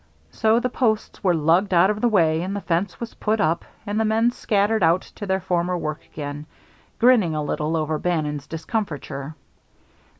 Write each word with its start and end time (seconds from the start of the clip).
So 0.31 0.59
the 0.59 0.67
posts 0.67 1.23
were 1.23 1.35
lugged 1.35 1.75
out 1.75 1.91
of 1.91 2.01
the 2.01 2.07
way 2.09 2.41
and 2.41 2.55
the 2.55 2.61
fence 2.61 2.99
was 2.99 3.13
put 3.13 3.39
up 3.39 3.63
and 3.85 3.99
the 3.99 4.03
men 4.03 4.31
scattered 4.31 4.81
out 4.81 5.01
to 5.13 5.27
their 5.27 5.39
former 5.39 5.77
work 5.77 6.03
again, 6.11 6.47
grinning 6.97 7.35
a 7.35 7.43
little 7.43 7.77
over 7.77 7.99
Bannon's 7.99 8.47
discomfiture. 8.47 9.35